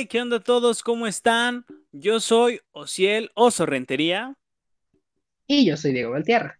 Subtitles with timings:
[0.00, 0.82] Hey, ¿qué onda todos?
[0.82, 1.66] ¿Cómo están?
[1.92, 4.34] Yo soy Ociel Oso Rentería.
[5.46, 6.58] Y yo soy Diego Valtierra.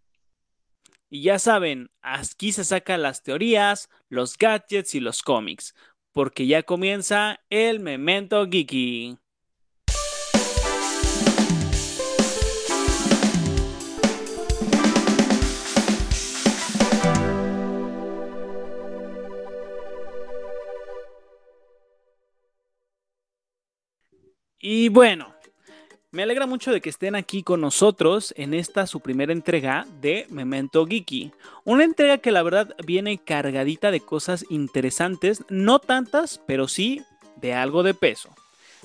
[1.08, 5.74] Y ya saben, aquí se sacan las teorías, los gadgets y los cómics,
[6.12, 9.16] porque ya comienza el Memento Geeky.
[24.62, 25.34] Y bueno,
[26.10, 30.26] me alegra mucho de que estén aquí con nosotros en esta su primera entrega de
[30.28, 31.32] Memento Geeky.
[31.64, 37.02] Una entrega que la verdad viene cargadita de cosas interesantes, no tantas, pero sí
[37.36, 38.28] de algo de peso.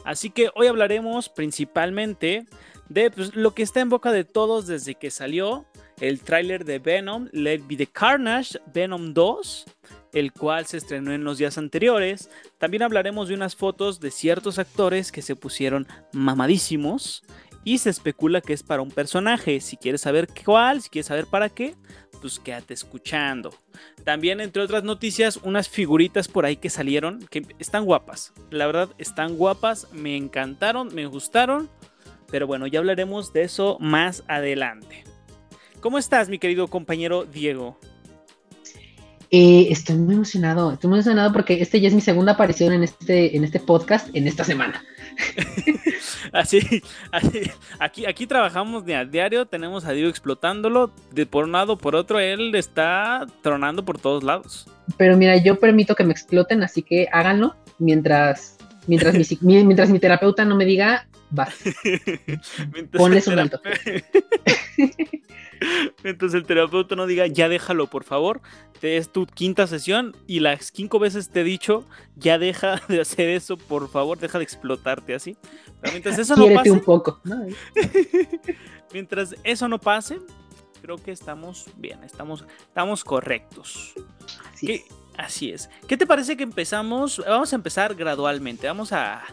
[0.05, 2.45] Así que hoy hablaremos principalmente
[2.87, 5.65] de pues, lo que está en boca de todos desde que salió
[5.99, 9.65] el tráiler de Venom, Let Be the Carnage, Venom 2,
[10.15, 12.29] el cual se estrenó en los días anteriores.
[12.57, 17.21] También hablaremos de unas fotos de ciertos actores que se pusieron mamadísimos
[17.65, 19.59] y se especula que es para un personaje.
[19.59, 21.75] Si quieres saber cuál, si quieres saber para qué,
[22.21, 23.53] pues quédate escuchando.
[24.05, 28.33] También, entre otras noticias, unas figuritas por ahí que salieron que están guapas.
[28.51, 31.69] La verdad, están guapas, me encantaron, me gustaron.
[32.31, 35.03] Pero bueno, ya hablaremos de eso más adelante.
[35.81, 37.79] ¿Cómo estás, mi querido compañero Diego?
[39.37, 42.83] Eh, estoy muy emocionado, estoy muy emocionado porque este ya es mi segunda aparición en
[42.83, 44.81] este, en este podcast en esta semana.
[46.31, 46.61] así,
[47.77, 51.97] aquí, aquí trabajamos de a diario, tenemos a Diego explotándolo, de por un lado, por
[51.97, 54.69] otro, él está tronando por todos lados.
[54.95, 58.55] Pero mira, yo permito que me exploten, así que háganlo mientras,
[58.87, 59.25] mientras, mi,
[59.65, 61.47] mientras mi terapeuta no me diga, va.
[62.97, 63.59] Ponle su alto.
[66.03, 68.41] Entonces el terapeuta no diga, ya déjalo, por favor.
[68.81, 73.29] Es tu quinta sesión y las cinco veces te he dicho, ya deja de hacer
[73.29, 75.37] eso, por favor, deja de explotarte así.
[75.81, 76.71] Pero mientras eso no pase.
[76.71, 77.19] un poco.
[78.93, 80.19] mientras eso no pase,
[80.81, 83.95] creo que estamos bien, estamos, estamos correctos.
[84.53, 85.04] Así es.
[85.17, 85.69] Así es.
[85.87, 87.21] ¿Qué te parece que empezamos?
[87.27, 88.67] Vamos a empezar gradualmente.
[88.67, 89.23] Vamos a,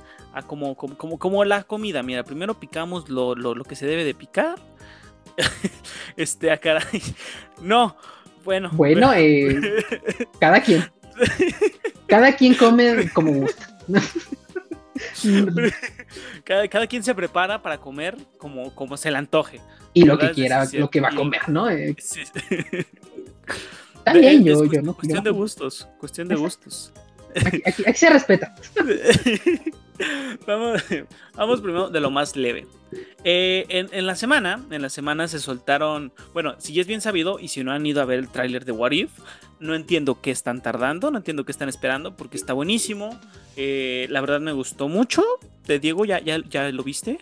[0.47, 2.03] como, como, como, la comida.
[2.03, 4.59] Mira, primero picamos lo, lo, lo que se debe de picar
[6.17, 7.03] este, a caray.
[7.61, 7.97] No,
[8.45, 8.71] bueno.
[8.73, 9.85] Bueno, eh,
[10.41, 10.85] cada quien.
[12.07, 13.69] Cada quien come como gusta.
[16.45, 19.61] Cada, quien se prepara para comer como, como se le antoje.
[19.95, 21.71] Y lo que quiera, lo que va a comer, ¿no?
[21.71, 21.97] Eh,
[24.05, 24.95] También yo, yo, ¿no?
[24.95, 26.93] Cuestión de gustos, cuestión de gustos.
[27.87, 28.55] aquí se respeta.
[30.47, 32.67] Vamos, primero de lo más leve.
[33.25, 37.49] Eh, en, la semana, en la semana se soltaron, bueno, si es bien sabido y
[37.49, 39.11] si no han ido a ver el tráiler de What If,
[39.61, 43.19] no entiendo qué están tardando, no entiendo qué están esperando porque está buenísimo.
[43.57, 45.25] Eh, la verdad me gustó mucho.
[45.67, 47.19] De Diego, ¿ya, ya, ya lo viste?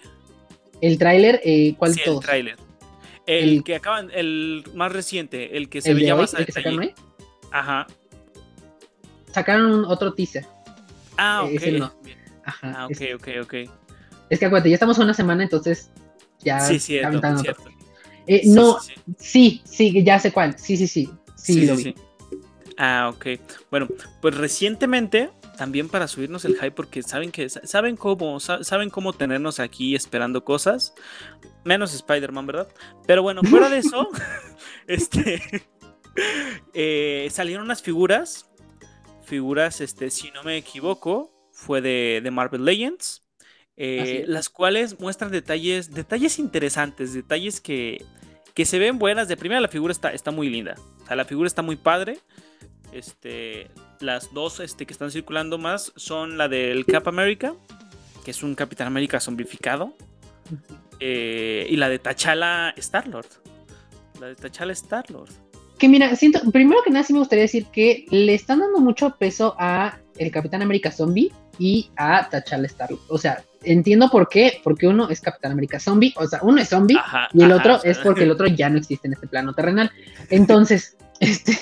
[0.81, 1.41] ¿El tráiler?
[1.45, 2.57] Eh, ¿Cuál sí, el tráiler.
[3.27, 6.91] El, que acaban, el más reciente, el que se veía más el que sacaron
[7.53, 7.87] Ajá.
[9.33, 10.47] Sacaron otro teaser.
[11.17, 11.91] Ah, ok.
[12.63, 13.55] Ah, ok, ok, ok.
[14.31, 15.91] Es que acuérdate, ya estamos una semana, entonces
[16.41, 16.61] ya.
[16.61, 17.21] Sí, cierto,
[18.27, 18.79] eh, no,
[19.19, 20.59] sí, sí, ya sé cuál.
[20.59, 21.11] Sí, sí, sí.
[21.37, 21.95] Sí, lo vi.
[22.77, 23.41] Ah, ok.
[23.71, 23.89] Bueno,
[24.21, 29.59] pues recientemente, también para subirnos el hype, porque saben que saben cómo, saben cómo tenernos
[29.59, 30.95] aquí esperando cosas.
[31.65, 32.69] Menos Spider-Man, ¿verdad?
[33.07, 34.09] Pero bueno, fuera de eso,
[34.87, 35.43] este.
[36.75, 38.51] Eh, salieron unas figuras.
[39.25, 43.23] Figuras, este, si no me equivoco, fue de, Marvel Legends,
[43.77, 48.05] eh, las cuales muestran detalles, detalles interesantes, detalles que,
[48.55, 49.29] que se ven buenas.
[49.29, 52.19] De primera la figura está, está muy linda, o sea, la figura está muy padre.
[52.93, 57.55] Este, las dos este, que están circulando más son la del Cap America,
[58.25, 59.95] que es un Capitán América zombificado,
[60.99, 63.27] eh, y la de T'Challa Star-Lord.
[64.21, 65.31] La de T'Challa Star-Lord.
[65.79, 69.17] Que mira, siento, primero que nada sí me gustaría decir que le están dando mucho
[69.17, 72.91] peso a el Capitán América Zombie y a T'Challa Star.
[73.09, 76.69] O sea, entiendo por qué, porque uno es Capitán América Zombie, o sea, uno es
[76.69, 76.99] zombie
[77.33, 79.91] y el otro es porque el otro ya no existe en este plano terrenal.
[80.31, 81.59] Entonces, este,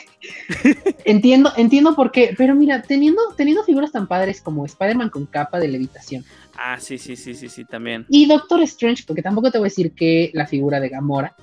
[1.05, 5.59] entiendo, entiendo por qué, pero mira, teniendo, teniendo figuras tan padres como Spider-Man con capa
[5.59, 6.25] de levitación.
[6.57, 8.07] Ah, sí, sí, sí, sí, sí, también.
[8.09, 11.35] Y Doctor Strange, porque tampoco te voy a decir que la figura de Gamora,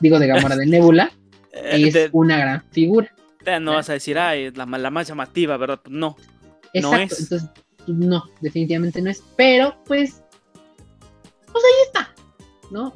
[0.00, 1.10] digo de Gamora de Nebula,
[1.52, 3.12] eh, es una gran figura.
[3.60, 5.80] No vas a decir, ay, es la, la más llamativa, ¿verdad?
[5.88, 6.16] No.
[6.74, 7.20] Exacto, no es.
[7.20, 7.50] entonces
[7.86, 10.22] no, definitivamente no es, pero pues,
[11.50, 12.14] pues ahí está,
[12.70, 12.92] ¿no?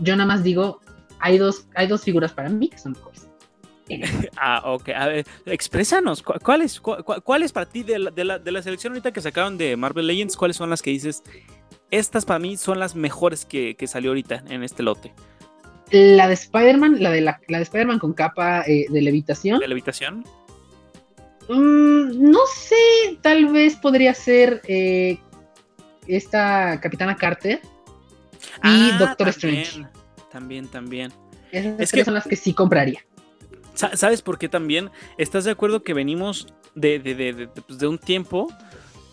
[0.00, 0.80] Yo nada más digo,
[1.18, 2.96] hay dos, hay dos figuras para mí que son.
[4.36, 4.88] ah, ok.
[4.90, 6.22] A ver, exprésanos.
[6.22, 9.56] ¿Cuáles cuál es para ti de la, de, la, de la selección ahorita que sacaron
[9.58, 10.36] de Marvel Legends?
[10.36, 11.22] ¿Cuáles son las que dices?
[11.90, 15.12] Estas para mí son las mejores que, que salió ahorita en este lote.
[15.90, 19.58] La de Spider-Man, la de, la, la de Spider-Man con capa eh, de levitación.
[19.58, 20.22] ¿De levitación?
[21.48, 25.18] Mm, no sé, tal vez podría ser eh,
[26.06, 29.88] esta Capitana Carter y Ah, Doctor también, Strange.
[30.30, 31.12] También, también.
[31.50, 33.00] Esas Es tres que- son las que sí compraría.
[33.78, 34.90] Sa- ¿Sabes por qué también?
[35.18, 38.52] ¿Estás de acuerdo que venimos de, de, de- pues, de un tiempo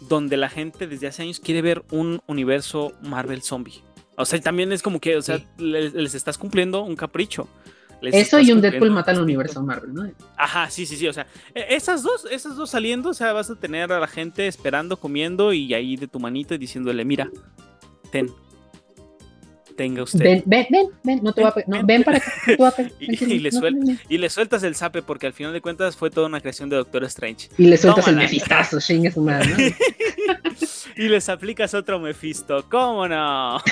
[0.09, 3.83] donde la gente desde hace años quiere ver un universo Marvel zombie?
[4.17, 5.45] O sea, también es como que, o sea, Sí.
[5.59, 7.47] les, les estás cumpliendo un capricho.
[8.01, 10.12] Les Eso y un Deadpool mata al universo Marvel, ¿no?
[10.35, 11.07] Ajá, sí, sí, sí.
[11.07, 14.07] O sea, e- esas dos, esas dos saliendo, o sea, vas a tener a la
[14.07, 17.29] gente esperando, comiendo y ahí de tu manito y diciéndole, mira,
[18.11, 18.31] ten.
[19.77, 20.19] Tenga usted.
[20.24, 22.56] Ven, ven, ven, ven, no te voy a no, Ven, ven para acá, no te
[22.56, 23.98] voy a Y- y le no.
[24.07, 26.77] Y le sueltas el zape porque al final de cuentas fue toda una creación de
[26.77, 27.50] Doctor Strange.
[27.57, 29.57] Y le sueltas el mefistazo, chingue su madre, ¿no?
[30.98, 32.66] Y les aplicas otro Mephisto.
[32.69, 33.60] ¿Cómo no?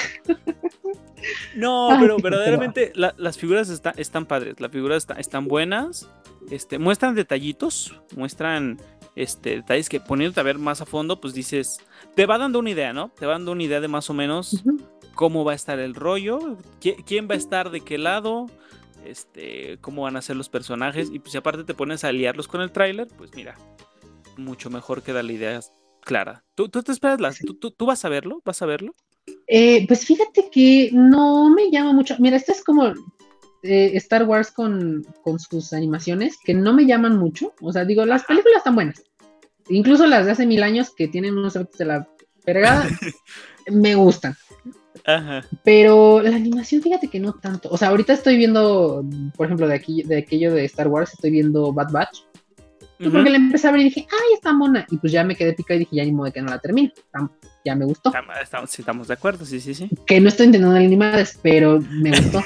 [1.55, 4.59] No, Ay, pero verdaderamente la- las figuras está- están padres.
[4.59, 6.09] Las figuras está- están buenas.
[6.51, 7.97] Este, muestran detallitos.
[8.17, 8.77] Muestran
[9.15, 11.77] este, detalles que poniéndote a ver más a fondo, pues dices.
[12.15, 13.09] Te va dando una idea, ¿no?
[13.17, 14.63] Te va dando una idea de más o menos.
[15.15, 16.57] Cómo va a estar el rollo.
[16.81, 18.47] qui- ¿Quién va a estar de qué lado?
[19.05, 21.09] Este, cómo van a ser los personajes.
[21.11, 23.55] Y pues si aparte te pones a liarlos con el tráiler, pues mira.
[24.37, 25.59] Mucho mejor queda la idea
[26.01, 26.43] clara.
[26.55, 28.41] ¿Tú, tú te esperas las, tú, tú- tú vas a verlo?
[28.43, 28.93] ¿Vas a verlo?
[29.47, 32.15] Eh, pues fíjate que no me llama mucho.
[32.19, 32.87] Mira, este es como
[33.61, 37.53] eh, Star Wars con, con sus animaciones que no me llaman mucho.
[37.61, 39.03] O sea, digo, las películas están buenas.
[39.69, 42.07] Incluso las de hace mil años que tienen unos efectos de la
[42.43, 42.85] pegada,
[43.71, 44.35] me gustan.
[45.05, 45.43] Ajá.
[45.63, 47.69] Pero la animación, fíjate que no tanto.
[47.69, 49.03] O sea, ahorita estoy viendo,
[49.35, 52.19] por ejemplo, de, aquí, de aquello de Star Wars, estoy viendo Bad Batch.
[53.11, 54.85] Porque la empecé a ver y dije, ay, está mona.
[54.89, 56.59] Y pues ya me quedé pica y dije, ya ni modo de que no la
[56.59, 56.93] termine.
[57.65, 58.09] Ya me gustó.
[58.09, 59.89] Estamos, estamos- sí, estamos de acuerdo, sí, sí, sí.
[60.05, 62.41] Que no estoy entendiendo el animales, pero me gustó.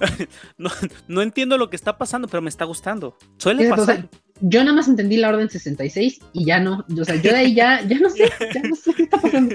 [0.58, 0.70] No,
[1.08, 3.16] no entiendo lo que está pasando, pero me está gustando.
[3.38, 4.08] Suele pasar.
[4.40, 6.84] Yo nada más entendí la orden 66 y ya no.
[7.00, 9.54] O sea, yo de ahí ya, ya no sé, ya no sé qué está pasando.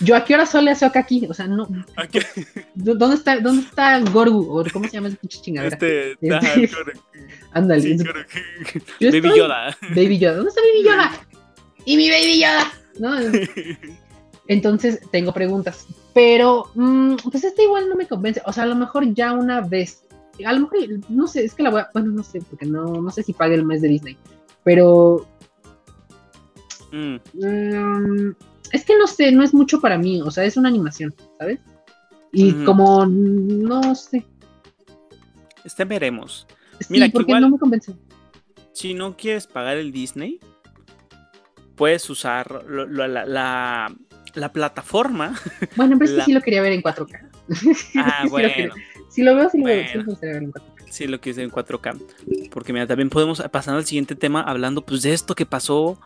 [0.00, 1.68] Yo a qué hora sale Ahsoka aquí, o sea, no.
[1.96, 2.20] Aquí-
[2.74, 4.60] ¿Dónde está, dónde está Gorgu?
[4.60, 5.74] ¿O cómo se llama esa pinche chingadera?
[5.74, 6.70] Este, Este-
[7.52, 7.82] Ándale.
[7.82, 7.96] sí,
[9.00, 9.76] Baby estoy- Yoda.
[9.94, 10.36] Baby Yoda.
[10.36, 11.26] ¿Dónde está Baby Yoda?
[11.84, 12.72] Y mi Baby Yoda.
[12.98, 13.16] ¿No?
[14.48, 15.86] Entonces tengo preguntas.
[16.12, 18.42] Pero, mm, pues este igual no me convence.
[18.46, 20.00] O sea, a lo mejor ya una vez.
[20.44, 20.78] A lo mejor,
[21.08, 21.90] no sé, es que la voy a.
[21.92, 24.16] Bueno, no sé, porque no, no sé si pague el mes de Disney.
[24.64, 25.26] Pero
[26.92, 28.34] Mm, mm,
[28.72, 30.22] es que no sé, no es mucho para mí.
[30.22, 31.58] O sea, es una animación, ¿sabes?
[32.32, 34.24] Y como no sé.
[35.64, 36.46] Este veremos.
[36.80, 37.94] Sí, Mira, que porque igual- no me convence.
[38.72, 40.40] Si no quieres pagar el Disney,
[41.76, 43.94] puedes usar lo- lo- la, la-
[44.34, 45.34] la plataforma.
[45.76, 47.30] Bueno, pero es que La- sí lo quería ver en 4K.
[47.96, 48.74] Ah, Sí bueno.
[49.14, 49.84] Si lo veo, sí lo veo.
[49.94, 50.16] Bueno.
[50.20, 50.62] ver en 4K.
[50.90, 52.50] Sí, lo es en 4K.
[52.50, 56.00] Porque mira, también podemos pasar al siguiente tema hablando pues de esto que pasó,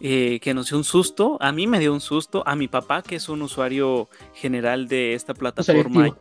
[0.00, 1.38] eh, que nos dio un susto.
[1.40, 2.44] A mí me dio un susto.
[2.46, 6.16] A mi papá, que es un usuario general de esta plataforma,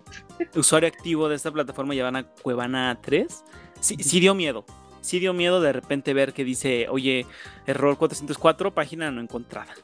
[0.56, 1.02] usuario activo.
[1.02, 3.44] activo, de esta plataforma, ya van a Cuevana 3.
[3.80, 4.66] Sí, sí dio miedo.
[5.02, 7.28] Sí dio miedo de repente ver que dice, oye,
[7.68, 9.76] error 404, página no encontrada.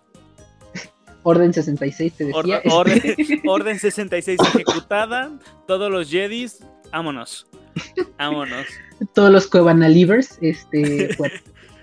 [1.28, 2.58] Orden 66 te Or- decía.
[2.58, 3.02] este, orden,
[3.48, 5.32] orden 66 ejecutada.
[5.68, 6.60] Todos los Jedis,
[6.92, 7.48] vámonos.
[8.18, 8.66] Vámonos.
[9.14, 11.36] todos los Cuevana Livers, este, fuera.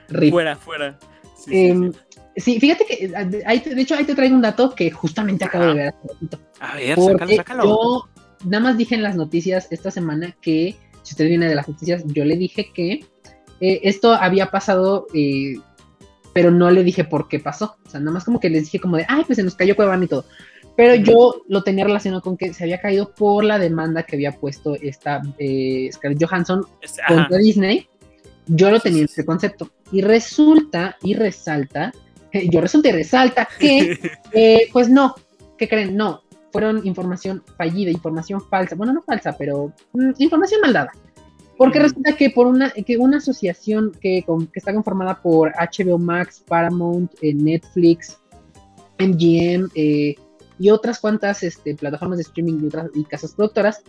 [0.09, 0.33] Rip.
[0.33, 0.99] Fuera, fuera.
[1.37, 1.99] Sí, sí, Em, sí.
[2.37, 5.45] sí, fíjate que, eh, ahí te- de hecho, ahí te traigo un dato que justamente
[5.45, 6.41] acabo de ver hace ratito.
[6.61, 7.65] A ver, sácalo, sácalo.
[7.65, 8.09] yo
[8.47, 12.03] nada más dije en las noticias esta semana que, si usted viene de las noticias,
[12.07, 13.05] yo le dije que
[13.61, 15.55] eh, esto había pasado, eh,
[16.35, 17.77] pero no le dije por qué pasó.
[17.87, 19.77] O sea, nada más como que les dije como de, ay, pues se nos cayó
[19.77, 20.27] Cuevana y todo.
[20.77, 24.33] Pero yo lo tenía relacionado con que se había caído por la demanda que había
[24.33, 26.67] puesto esta eh, Scarlett Johansson
[26.99, 27.15] ajá.
[27.15, 27.89] contra Disney,
[28.49, 29.71] yo lo tenía en ese concepto.
[29.93, 31.93] Y resulta y resalta,
[32.51, 33.99] yo resulta y resalta que,
[34.33, 35.15] eh, pues no,
[35.57, 35.97] ¿qué creen?
[35.97, 38.75] No, fueron información fallida, información falsa.
[38.75, 40.91] Bueno, no falsa, pero mm, información maldada.
[41.57, 45.99] Porque resulta que por una, que una asociación que, con- que está conformada por HBO
[45.99, 48.19] Max, Paramount, eh, Netflix,
[48.99, 50.15] MGM eh,
[50.59, 53.83] y otras cuantas este, plataformas de streaming y, otras, y casas productoras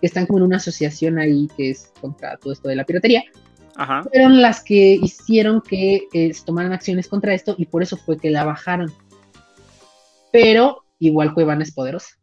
[0.00, 3.22] que están como en una asociación ahí que es contra todo esto de la piratería,
[3.76, 4.02] Ajá.
[4.04, 8.18] fueron las que hicieron que eh, se tomaran acciones contra esto y por eso fue
[8.18, 8.92] que la bajaron.
[10.32, 12.19] Pero igual Cuevana es poderosa.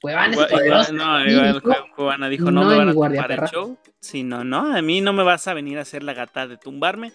[0.00, 0.92] Cuevana es poderoso.
[0.92, 1.62] no, igual
[1.96, 3.78] Cuevana dijo, no, no me van a tumbar el show.
[4.00, 6.56] Sí, no, no, a mí no me vas a venir a hacer la gata de
[6.56, 7.12] tumbarme.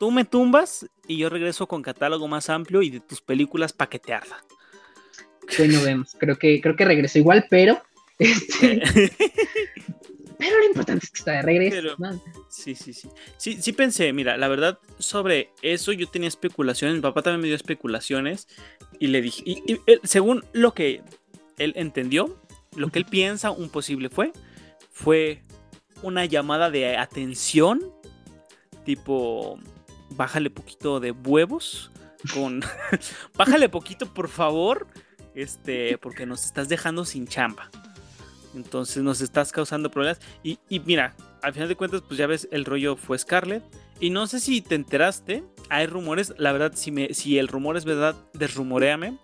[0.00, 3.88] Tú me tumbas y yo regreso con catálogo más amplio y de tus películas pa'
[3.88, 4.42] que te arda.
[5.58, 6.16] Bueno, vemos.
[6.18, 7.80] Creo que, creo que regresó igual, pero.
[8.18, 8.80] Este,
[10.38, 11.76] pero lo importante es que está de regreso.
[11.76, 12.22] Pero- ¿no?
[12.48, 13.08] Sí, sí, sí.
[13.36, 17.46] Sí, sí pensé, mira, la verdad, sobre eso yo tenía especulaciones, mi papá también me
[17.48, 18.46] dio especulaciones
[19.00, 21.02] y le dije, y, y él, según lo que
[21.58, 22.38] él entendió,
[22.76, 24.32] lo que él piensa un posible fue,
[24.90, 25.42] fue
[26.02, 27.80] una llamada de atención,
[28.84, 29.58] tipo,
[30.10, 31.90] bájale poquito de huevos,
[32.32, 32.62] con,
[33.36, 34.86] bájale poquito por favor,
[35.34, 37.70] este, porque nos estás dejando sin chamba.
[38.54, 40.20] Entonces nos estás causando problemas.
[40.42, 43.62] Y, y mira, al final de cuentas, pues ya ves, el rollo fue Scarlett.
[44.00, 47.76] Y no sé si te enteraste, hay rumores, la verdad, si, me, si el rumor
[47.76, 49.16] es verdad, desrumoréame,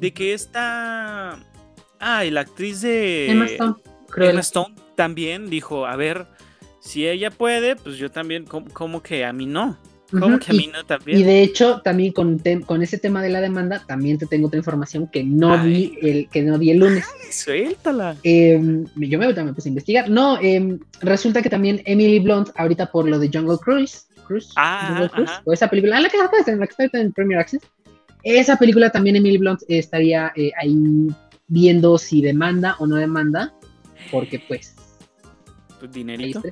[0.00, 1.38] de que esta...
[2.04, 3.30] Ah, y la actriz de...
[3.30, 3.74] Emma Stone,
[4.10, 4.30] creo.
[4.30, 6.26] Emma Stone también dijo, a ver,
[6.80, 9.78] si ella puede, pues yo también, ¿cómo, cómo que a mí no?
[10.10, 11.20] ¿Cómo que a y- mí no también?
[11.20, 15.06] Y de hecho, también con, ese tema de la demanda, también te tengo otra información
[15.06, 15.68] que no Ay.
[15.70, 17.04] vi el, que no di el lunes.
[17.30, 18.16] Suéltala.
[18.24, 18.60] Eh,
[18.96, 20.10] yo me también puse a investigar.
[20.10, 24.88] No, eh, resulta que también Emily Blunt, ahorita por lo de Jungle Cruise, Cruise, Ah,
[24.88, 27.38] Jungle Cruise, o esa película, ah, la que, está en- la que está en Premier
[27.38, 27.62] Access,
[28.22, 30.76] esa película también Emily Blunt estaría eh, ahí
[31.52, 33.52] viendo si demanda o no demanda,
[34.10, 34.74] porque pues
[35.78, 36.42] Pues hay dinerito.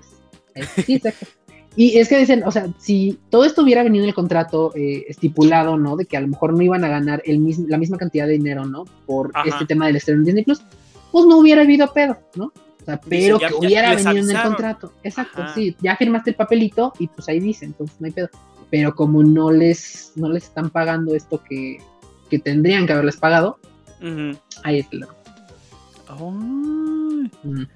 [0.55, 1.27] Hay- sí, exacto.
[1.77, 5.05] Y es que dicen, o sea, si todo esto hubiera venido en el contrato eh,
[5.09, 5.97] estipulado, ¿no?
[5.97, 8.33] De que a lo mejor no iban a ganar el mismo, la misma cantidad de
[8.33, 8.85] dinero, ¿no?
[9.07, 9.49] Por Ajá.
[9.49, 10.61] este tema del estreno en Disney Plus,
[11.13, 12.47] pues no hubiera habido pedo, ¿no?
[12.47, 14.93] O sea, pero ya- que hubiera venido en el contrato.
[15.03, 15.55] Exacto, Ajá.
[15.55, 18.29] sí, ya firmaste el papelito y pues ahí dice, entonces no hay pedo.
[18.69, 21.79] Pero como no les, no les están pagando esto que,
[22.29, 23.59] que tendrían que haberles pagado,
[24.03, 24.39] Ujú.
[24.65, 25.05] ahí es el
[26.09, 27.31] Ay.
[27.45, 27.67] Ujú.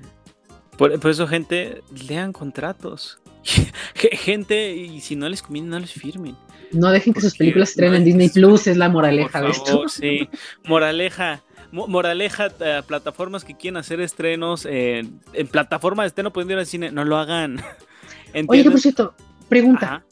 [0.77, 3.19] Por, por eso, gente, lean contratos.
[3.95, 6.35] Ge- gente, y si no les conviene, no les firmen.
[6.73, 9.89] No dejen que sus películas estrenen no en Disney Plus, es la moraleja de esto.
[9.89, 10.29] sí.
[10.65, 11.43] Moraleja.
[11.71, 16.59] mo- Moraleja, eh, plataformas que quieren hacer estrenos eh, en plataforma de estreno pueden ir
[16.59, 17.61] al cine, no lo hagan.
[18.49, 19.15] Oye, por cierto,
[19.49, 19.87] pregunta.
[19.87, 20.05] Ajá.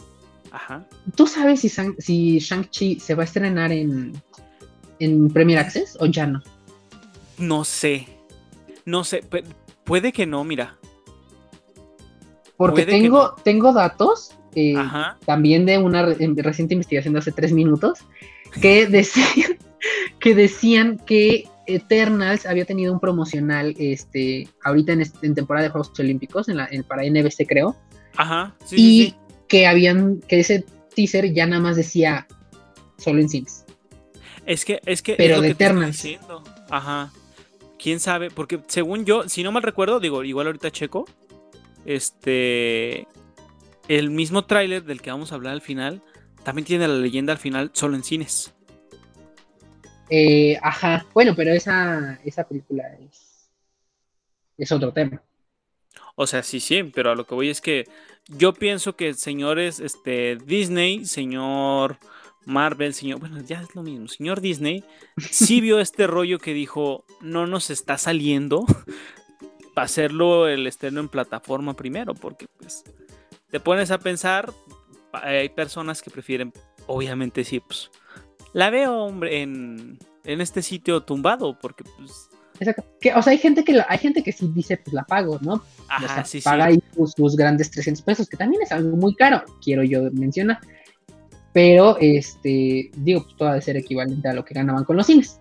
[0.53, 0.87] Ajá.
[1.17, 4.13] ¿Tú sabes si, si Shang-Chi se va a estrenar en,
[5.05, 6.41] en Premier Access o ya no?
[7.39, 8.07] No sé.
[8.85, 9.23] No sé.
[9.29, 9.45] pu-
[9.85, 10.77] puede que no, mira.
[12.57, 14.75] Porque Puede tengo, tengo datos eh,
[15.27, 18.01] también de una re- reciente investigación de hace tres minutos
[18.61, 19.59] que decían
[20.21, 25.93] que, decían que Eternals había tenido un promocional este, ahorita en, en temporada de Juegos
[25.99, 27.77] Olímpicos, en la, en- para NBC creo,
[28.17, 28.55] Ajá.
[28.67, 29.17] Sí, y sí, sí.
[29.49, 32.27] que habían, que ese teaser ya nada más decía
[32.99, 33.62] solo en cines.
[34.47, 35.15] Es que, es que.
[35.15, 36.03] Pero es lo de que Eternals.
[36.03, 36.43] diciendo.
[36.71, 37.13] Ajá.
[37.79, 41.07] Quién sabe, porque según yo, si no mal recuerdo, digo, igual ahorita checo.
[41.85, 43.07] Este.
[43.89, 46.03] El mismo tráiler del que vamos a hablar al final.
[46.45, 48.53] También tiene la leyenda al final solo en cines.
[50.11, 53.49] Eh, ajá, bueno, pero esa, esa película es,
[54.59, 55.23] es otro tema.
[56.17, 57.89] O sea, sí, sí, pero a lo que voy es que
[58.29, 61.99] yo pienso que señores, este, Disney, señor
[62.45, 64.85] Marvel, señor, bueno, ya es lo mismo, señor Disney,
[65.19, 68.65] sí vio este rollo que dijo, no nos está saliendo
[69.75, 72.85] para hacerlo el estreno en plataforma primero, porque pues
[73.51, 74.53] te pones a pensar,
[75.13, 76.53] hay personas que prefieren,
[76.87, 77.91] obviamente sí, pues,
[78.53, 82.29] la veo, hombre, en, en este sitio tumbado, porque pues,
[82.61, 82.85] Exacto.
[83.01, 85.39] Que, o sea, hay gente que la- hay gente que sí dice, pues la pago,
[85.41, 85.55] ¿no?
[85.55, 86.45] o ajá, sea, sí, sí.
[86.45, 90.03] paga ahí sus, sus grandes 300 pesos, que también es algo muy caro, quiero yo
[90.13, 90.61] mencionar.
[91.53, 95.07] Pero, este, digo, pues todo ha de ser equivalente a lo que ganaban con los
[95.07, 95.39] cines.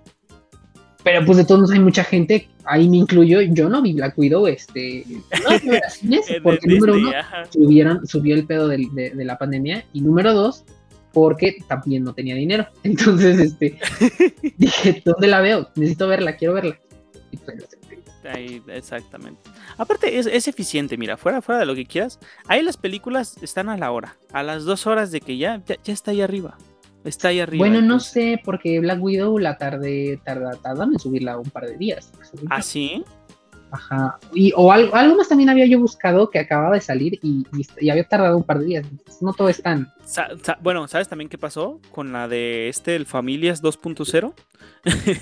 [1.03, 4.15] Pero pues de todos modos hay mucha gente, ahí me incluyo, yo no vi Black
[4.19, 5.49] Widow, este, no
[5.85, 7.11] a cines, porque número uno,
[7.49, 10.63] subieron, subió el pedo del- de, de la pandemia, y número dos,
[11.11, 12.67] porque también no tenía dinero.
[12.83, 13.79] Entonces, este,
[14.57, 15.69] dije, ¿dónde la veo?
[15.75, 16.79] Necesito verla, quiero verla.
[17.31, 17.65] Y pues,
[18.23, 19.41] Ahí, exactamente.
[19.77, 22.19] Aparte, es, es eficiente, mira, fuera, fuera de lo que quieras.
[22.47, 24.15] Ahí las películas están a la hora.
[24.31, 26.57] A las dos horas de que ya, ya, ya está ahí arriba.
[27.03, 27.65] Está ahí arriba.
[27.65, 31.77] Bueno, no sé, porque Black Widow la tardé, tarda, tardan en subirla un par de
[31.77, 32.11] días.
[32.49, 33.03] ¿Ah, sí?
[33.71, 34.19] Ajá.
[34.33, 37.65] Y, o algo, algo más también había yo buscado que acababa de salir y, y-
[37.79, 38.85] y había tardado un par de días.
[39.21, 39.91] No todo es tan.
[40.05, 44.33] Sa- sa- bueno, ¿sabes también qué pasó con la de este, el Familias 2.0?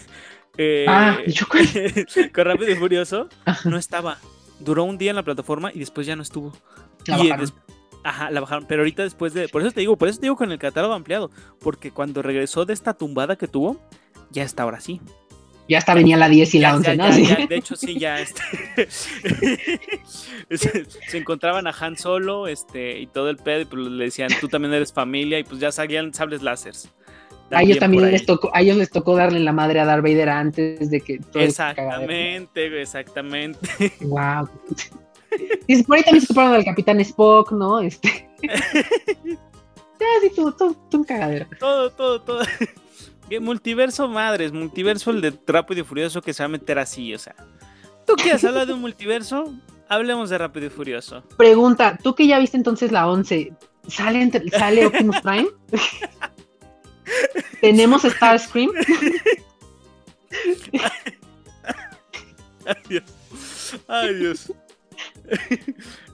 [0.62, 1.66] Eh, Ah, ¿y yo cuál?
[2.34, 3.30] con Rápido y Furioso,
[3.64, 4.18] no estaba.
[4.60, 6.52] Duró un día en la plataforma y después ya no estuvo.
[7.08, 7.54] la Y, eh, bajaron.
[8.04, 8.66] Ajá, la bajaron.
[8.68, 9.48] Pero ahorita después de.
[9.48, 11.32] Por eso te digo, por eso te digo con el catálogo ampliado.
[11.62, 13.80] Porque cuando regresó de esta tumbada que tuvo,
[14.32, 15.00] ya está ahora sí.
[15.70, 17.08] Ya hasta venía la 10 y la 11, ¿no?
[17.08, 18.20] de hecho, sí, ya.
[18.20, 18.90] Este,
[20.50, 24.48] se, encontraban a Han Solo este, y todo el pedo, y pues le decían, tú
[24.48, 26.90] también eres familia, y pues ya salían sables láseres.
[27.52, 30.30] A ellos también les tocó, a ellos les tocó darle la madre a Darth Vader
[30.30, 33.60] antes de que Exactamente, exactamente.
[34.02, 34.50] Wow.
[35.68, 37.80] Y por ahí también se toparon al Capitán Spock, ¿no?
[37.82, 38.30] Este.
[40.00, 41.46] Ya, sí, todo, todo, todo un cagadero.
[41.60, 42.42] Todo, todo, todo.
[43.42, 47.20] Multiverso madres, multiverso el de Rápido y Furioso que se va a meter así, o
[47.20, 47.36] sea.
[48.08, 49.54] ¿Tú quieres hablar de un multiverso?
[49.90, 51.22] Hablemos de Rápido y Furioso.
[51.36, 53.52] Pregunta, tú que ya viste entonces la 11,
[53.88, 55.50] ¿sale, sale Optimus Prime?
[57.62, 58.72] ¿Tenemos Starscream?
[62.66, 63.04] Ay, Dios.
[63.88, 64.54] Ay, Dios.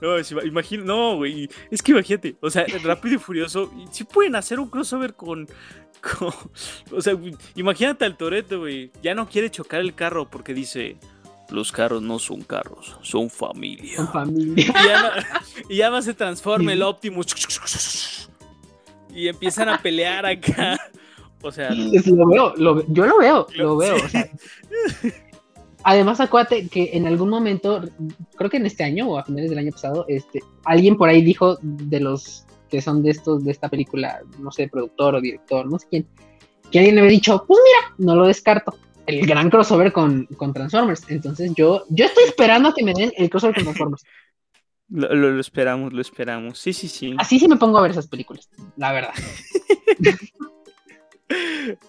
[0.00, 1.48] No, imagino, no, güey.
[1.70, 5.48] Es que imagínate, o sea, Rápido y Furioso, si pueden hacer un crossover con,
[6.90, 7.16] o sea,
[7.54, 8.90] imagínate al Toreto, güey.
[9.02, 10.96] Ya no quiere chocar el carro porque dice.
[11.48, 13.98] Los carros no son carros, son familia.
[13.98, 14.66] Son familia.
[15.68, 17.26] Y ya, más se transforma el Optimus.
[19.16, 20.78] Y empiezan a pelear acá.
[21.42, 21.70] O sea.
[21.70, 23.94] Lo veo, yo lo veo, lo veo.
[23.94, 24.28] O sea,
[25.84, 27.82] además, acuérdate que en algún momento,
[28.36, 31.22] creo que en este año o a finales del año pasado, este, alguien por ahí
[31.22, 35.66] dijo de los que son de estos, de esta película, no sé, productor o director,
[35.66, 36.06] no sé quién,
[36.70, 38.74] que alguien le había dicho, pues mira, no lo descarto.
[39.06, 41.04] El gran crossover con, Transformers.
[41.08, 44.04] Entonces yo, yo estoy esperando a que me den el crossover con Transformers.
[44.88, 46.58] Lo, lo, esperamos, lo esperamos.
[46.58, 47.14] Sí, sí, sí.
[47.18, 49.14] Así sí me pongo a ver esas películas, la verdad.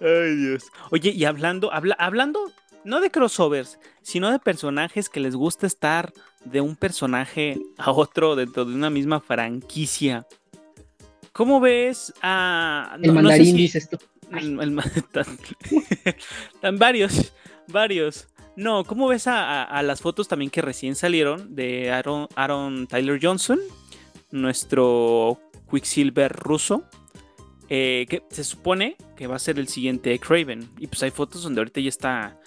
[0.01, 0.65] Ay, Dios.
[0.89, 2.51] Oye, y hablando, hablando
[2.83, 6.13] no de crossovers, sino de personajes que les gusta estar
[6.45, 10.25] de un personaje a otro dentro de una misma franquicia.
[11.33, 12.97] ¿Cómo ves a.
[13.01, 13.97] El mandarín, dices tú.
[16.61, 17.33] tan, varios,
[17.67, 18.27] varios.
[18.57, 23.59] No, ¿cómo ves a, las fotos también que recién salieron de Aaron, Aaron Tyler Johnson,
[24.31, 26.83] nuestro Quicksilver ruso?
[27.69, 30.67] Eh, que se supone que va a ser el siguiente Craven.
[30.79, 32.39] Y pues hay fotos donde ahorita ya está.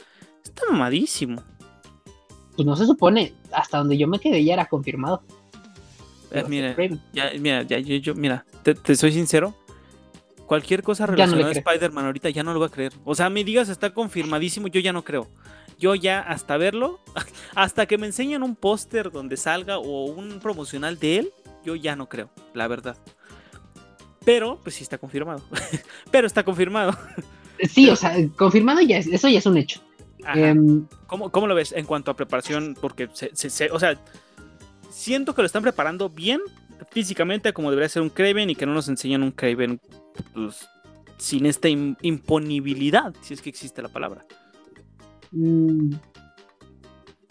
[0.43, 1.43] Está mamadísimo.
[2.57, 3.33] Pues no se supone.
[3.53, 5.23] Hasta donde yo me quedé ya era confirmado.
[6.33, 6.75] Eh, mira,
[7.13, 9.55] ya, mira, ya, yo, mira, te, soy sincero.
[10.47, 12.93] Cualquier cosa relacionada a Spider-Man ahorita ya no lo voy a creer.
[13.05, 15.29] O sea, me digas está confirmadísimo, yo ya no creo.
[15.81, 17.01] Yo ya hasta verlo,
[17.57, 21.33] hasta que me enseñen un póster donde salga o un promocional de él,
[21.65, 22.97] yo ya no creo, la verdad.
[24.25, 25.43] Pero, pues sí está confirmado.
[26.13, 26.97] Pero está confirmado.
[27.69, 29.81] Sí, o sea, confirmado ya, eso ya es un hecho.
[30.35, 32.77] Em, ¿Cómo, ¿Cómo, lo ves en cuanto a preparación?
[32.79, 33.99] Porque, se, o sea,
[34.91, 36.41] siento que lo están preparando bien
[36.91, 39.81] físicamente como debería ser un Craven y que no nos enseñan un Craven
[40.35, 40.69] pues,
[41.19, 44.25] sin esta imponibilidad, si es que existe la palabra.
[45.33, 45.93] Mm,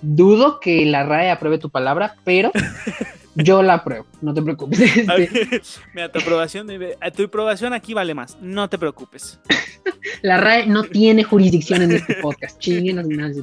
[0.01, 2.51] dudo que la RAE apruebe tu palabra, pero
[3.35, 4.79] yo la apruebo, no te preocupes.
[4.79, 5.61] Este,
[5.93, 6.67] mira, tu aprobación,
[7.15, 9.39] tu aprobación aquí vale más, no te preocupes.
[10.21, 13.35] la RAE no tiene jurisdicción en este podcast, chinguen las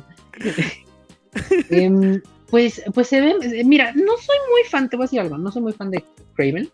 [1.71, 5.21] eh, pues, pues se ve, eh, mira, no soy muy fan, te voy a decir
[5.21, 6.71] algo, no soy muy fan de Craven.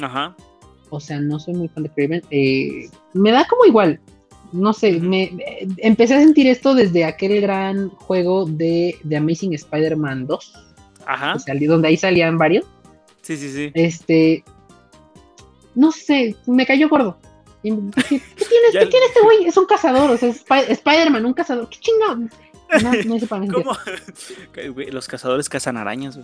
[0.00, 0.36] Ajá.
[0.90, 2.22] O sea, no soy muy fan de Craven.
[2.30, 4.00] Eh, me da como igual,
[4.52, 5.32] no sé, me,
[5.78, 10.52] empecé a sentir esto desde aquel gran juego de, de Amazing Spider-Man 2.
[11.06, 11.36] Ajá.
[11.68, 12.64] donde ahí salían varios.
[13.22, 13.70] Sí, sí, sí.
[13.74, 14.44] Este,
[15.74, 17.18] no sé, me cayó gordo.
[17.62, 19.46] ¿Qué, tiene, ¿qué tiene este güey?
[19.46, 21.68] Es un cazador, o sea, Spider-Man, un cazador.
[21.68, 22.16] ¿Qué chingado?
[22.16, 23.76] No, no se ¿Cómo?
[24.92, 26.18] Los cazadores cazan arañas,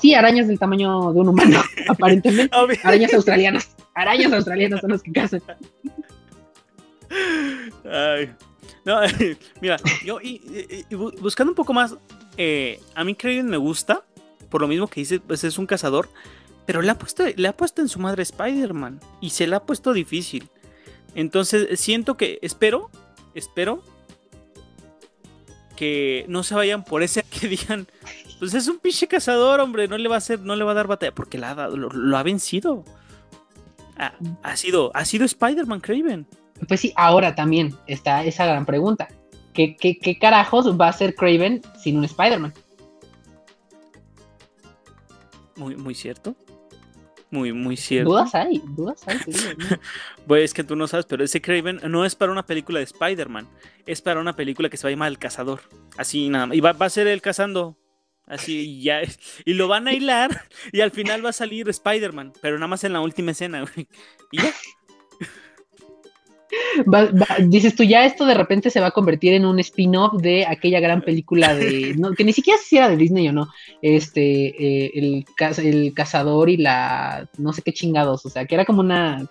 [0.00, 2.54] Sí, arañas del tamaño de un humano, aparentemente.
[2.84, 3.74] arañas australianas.
[3.94, 5.42] Arañas australianas son las que cazan.
[7.90, 8.30] Ay.
[8.84, 9.00] No,
[9.60, 10.18] mira, yo
[11.20, 11.94] buscando un poco más,
[12.36, 14.02] eh, a mí Craven me gusta,
[14.48, 16.08] por lo mismo que dice, pues es un cazador,
[16.66, 19.60] pero le ha puesto, le ha puesto en su madre Spider-Man y se le ha
[19.60, 20.48] puesto difícil.
[21.14, 22.90] Entonces siento que, espero
[23.34, 23.82] espero
[25.76, 27.86] que no se vayan por ese que digan,
[28.38, 30.74] pues es un pinche cazador, hombre, no le va a hacer, no le va a
[30.74, 32.84] dar batalla, porque lo, ha vencido.
[34.42, 36.26] Ha, sido, ha sido Spider-Man Craven.
[36.68, 39.08] Pues sí, ahora también está esa gran pregunta.
[39.52, 42.54] ¿Qué, qué carajos va a hacer Craven sin un Spider-Man?
[45.56, 46.36] Muy, muy cierto.
[47.30, 48.10] Muy, muy cierto.
[48.10, 49.18] Dudas hay, dudas hay.
[50.26, 52.84] pues es que tú no sabes, pero ese Craven no es para una película de
[52.84, 53.46] Spider-Man,
[53.84, 55.60] es para una película que se va a llamar El Cazador.
[55.98, 56.56] Así nada más.
[56.56, 57.76] Y va, a ser él cazando.
[58.28, 59.00] Así ya.
[59.44, 62.84] Y lo van a hilar y al final va a salir Spider-Man, pero nada más
[62.84, 63.64] en la última escena,
[64.30, 64.52] Y ya.
[67.46, 70.80] dices tú, ya esto de repente se va a convertir en un spin-off de aquella
[70.80, 73.48] gran película de, que ni siquiera si era de Disney o no,
[73.82, 75.24] este, eh, el,
[75.58, 79.26] el cazador y la, no sé qué chingados, o sea, que era como una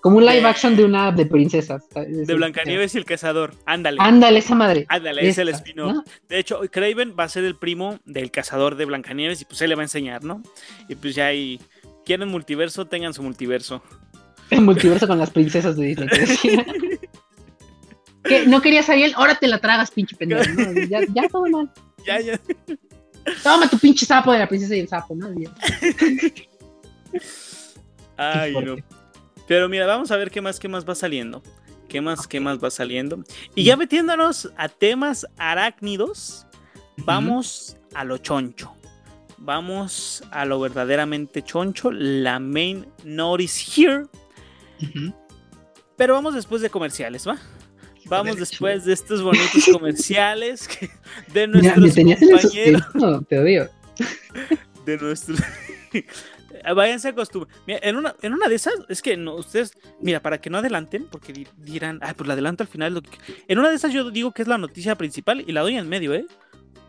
[0.00, 1.84] como un live action de una de princesas.
[1.94, 3.54] De Blancanieves y el cazador.
[3.66, 3.98] Ándale.
[4.00, 4.86] Ándale, esa madre.
[4.88, 6.06] Ándale, es el spin-off.
[6.28, 9.70] De hecho, Craven va a ser el primo del cazador de Blancanieves y pues él
[9.70, 10.42] le va a enseñar, ¿no?
[10.88, 11.60] Y pues ya ahí.
[12.04, 13.82] Quieren multiverso, tengan su multiverso.
[14.50, 16.08] El multiverso con las princesas de Disney.
[18.22, 18.46] ¿Qué?
[18.46, 19.12] ¿No querías a él?
[19.16, 20.42] Ahora te la tragas, pinche pendejo.
[20.88, 21.68] Ya, ya todo mal.
[22.06, 22.38] Ya, ya.
[23.42, 25.28] Toma tu pinche sapo de la princesa y el sapo, ¿no?
[28.16, 28.76] Ay, no.
[29.46, 31.42] Pero mira, vamos a ver qué más, qué más va saliendo.
[31.88, 33.22] ¿Qué más, qué más va saliendo?
[33.54, 36.46] Y ya metiéndonos a temas arácnidos,
[36.96, 38.74] vamos a lo choncho.
[39.38, 41.92] Vamos a lo verdaderamente choncho.
[41.92, 44.06] La main notice here.
[45.96, 47.38] Pero vamos después de comerciales, ¿va?
[48.06, 50.68] Vamos después de estos bonitos comerciales
[51.32, 52.82] de nuestros compañeros.
[53.28, 53.70] te odio.
[54.84, 55.38] De nuestros.
[56.74, 57.14] váyanse a
[57.66, 60.58] Mira, en una, en una de esas, es que no, ustedes, mira, para que no
[60.58, 63.02] adelanten, porque dirán, ah, pues la adelanto al final.
[63.48, 65.88] En una de esas yo digo que es la noticia principal y la doy en
[65.88, 66.26] medio, ¿eh?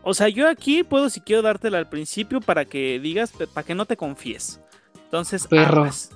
[0.02, 3.74] O sea, yo aquí puedo, si quiero, dártela al principio para que digas, para que
[3.74, 4.60] no te confíes.
[5.04, 6.10] Entonces, aguas.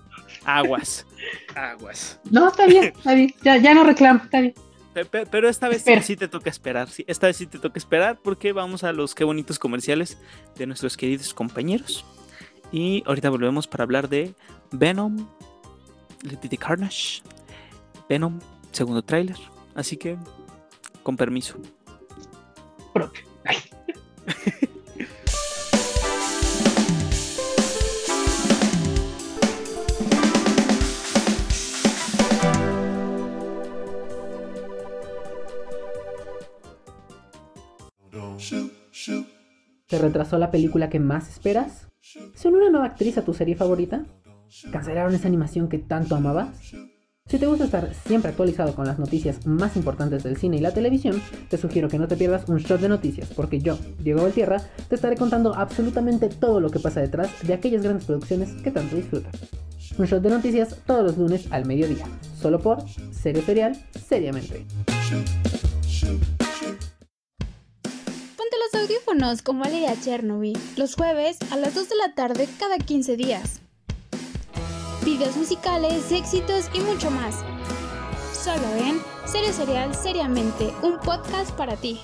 [0.44, 1.06] Aguas.
[1.54, 2.20] Aguas.
[2.30, 3.32] No, está bien, está bien.
[3.42, 4.54] Ya, ya no reclamo, está bien.
[5.30, 8.52] Pero esta vez sí te toca esperar, sí, esta vez sí te toca esperar porque
[8.52, 10.18] vamos a los qué bonitos comerciales
[10.56, 12.04] de nuestros queridos compañeros.
[12.72, 14.34] Y ahorita volvemos para hablar de
[14.70, 15.28] Venom,
[16.40, 17.22] The Carnage,
[18.08, 18.40] Venom,
[18.72, 19.36] segundo tráiler.
[19.74, 20.16] Así que,
[21.02, 21.58] con permiso.
[39.86, 41.91] ¿Te retrasó la película que más esperas?
[42.34, 44.04] ¿Son una nueva actriz a tu serie favorita?
[44.70, 46.74] ¿Cancelaron esa animación que tanto amabas?
[47.26, 50.74] Si te gusta estar siempre actualizado con las noticias más importantes del cine y la
[50.74, 54.60] televisión, te sugiero que no te pierdas un shot de noticias, porque yo, Diego Valtierra,
[54.88, 58.96] te estaré contando absolutamente todo lo que pasa detrás de aquellas grandes producciones que tanto
[58.96, 59.32] disfrutas.
[59.96, 62.06] Un shot de noticias todos los lunes al mediodía,
[62.38, 64.66] solo por Serio Serial, seriamente.
[69.12, 73.60] Audífonos como Valeria Chernobyl, los jueves a las 2 de la tarde cada 15 días.
[75.04, 77.44] Videos musicales, éxitos y mucho más.
[78.32, 82.00] Solo en Serio Serial Seriamente, un podcast para ti.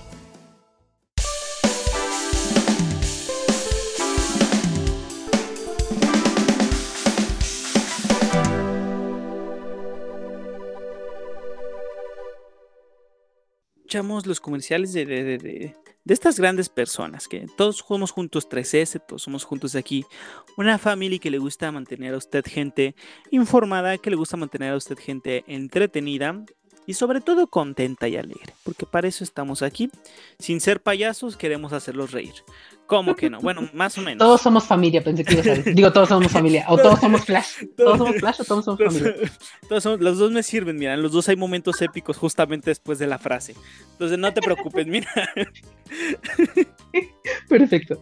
[13.77, 15.75] Escuchamos los comerciales de, de, de
[16.07, 20.05] estas grandes personas, que todos somos juntos 3S, todos somos juntos aquí,
[20.57, 22.95] una familia que le gusta mantener a usted gente
[23.31, 26.45] informada, que le gusta mantener a usted gente entretenida
[26.87, 29.91] y sobre todo contenta y alegre, porque para eso estamos aquí.
[30.39, 32.33] Sin ser payasos, queremos hacerlos reír.
[32.89, 33.39] ¿Cómo que no?
[33.41, 34.17] Bueno, más o menos.
[34.17, 35.75] Todos somos familia, pensé que ibas a decir.
[35.75, 36.65] Digo, todos somos familia.
[36.69, 37.65] O todos somos Flash.
[37.77, 39.15] Todos somos Flash o todos somos familia.
[39.69, 40.97] Todos somos, los dos me sirven, mira.
[40.97, 43.55] los dos hay momentos épicos justamente después de la frase.
[43.93, 45.07] Entonces no te preocupes, mira.
[47.51, 48.01] Perfecto.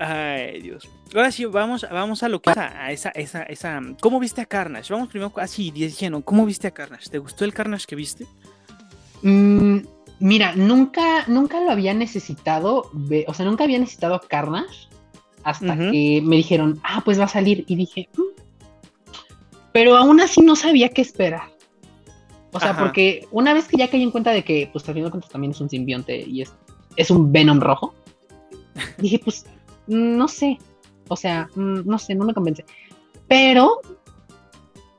[0.00, 0.88] Ay, Dios.
[1.14, 3.80] Ahora sí, vamos, vamos a lo que a esa, esa, esa.
[4.00, 4.92] ¿Cómo viste a Carnage?
[4.92, 7.08] Vamos primero así, diciendo, ¿cómo viste a Carnage?
[7.08, 8.26] ¿Te gustó el Carnage que viste?
[9.22, 12.90] Mmm Mira, nunca, nunca lo había necesitado,
[13.26, 14.88] o sea, nunca había necesitado a Carnage
[15.42, 17.64] hasta que me dijeron, ah, pues va a salir.
[17.66, 18.42] Y dije, mm".
[19.72, 21.50] pero aún así no sabía qué esperar.
[22.52, 25.06] O sea, porque una vez que ya caí en cuenta de que, pues al final
[25.06, 26.52] de cuentas también es un simbionte y es,
[26.96, 27.94] es un Venom rojo,
[28.98, 29.46] dije, pues,
[29.86, 30.58] no sé.
[31.08, 32.66] O sea, mm, no sé, no me convence.
[33.26, 33.80] Pero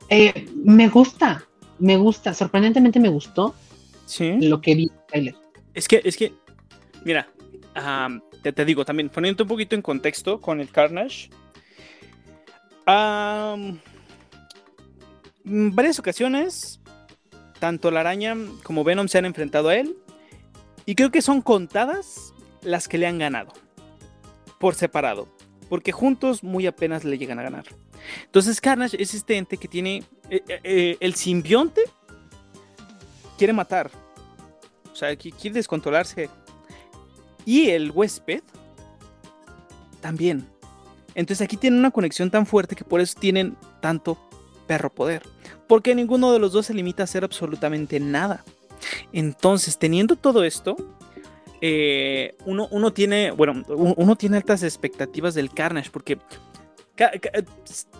[0.08, 1.44] eh, me gusta,
[1.78, 3.54] me gusta, sorprendentemente me gustó
[4.18, 4.90] lo que vi
[5.74, 6.32] Es que, es que,
[7.04, 7.28] mira,
[8.42, 11.30] te, te, digo también, poniendo un poquito en contexto con el Carnage.
[12.86, 13.80] en
[15.44, 16.80] varias ocasiones,
[17.58, 19.96] tanto la araña como Venom se han enfrentado a él.
[20.84, 23.52] Y creo que son contadas las que le han ganado.
[24.58, 25.28] Por separado.
[25.68, 27.64] Porque juntos muy apenas le llegan a ganar.
[28.24, 31.82] Entonces Carnage es este ente que tiene eh, eh, eh, el simbionte.
[33.42, 33.90] Quiere matar.
[34.92, 36.30] O sea, quiere descontrolarse.
[37.44, 38.40] Y el huésped
[40.00, 40.46] también.
[41.16, 44.16] Entonces aquí tienen una conexión tan fuerte que por eso tienen tanto
[44.68, 45.24] perro poder.
[45.66, 48.44] porque ninguno de los dos se limita a hacer absolutamente nada.
[49.12, 50.76] Entonces, teniendo todo esto,
[51.60, 56.16] eh, uno, tiene, bueno, uno tiene altas expectativas del Carnage, porque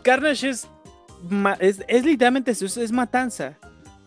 [0.03, 0.69] Carnage es,
[1.89, 3.59] es, literalmente eso, es, matanza,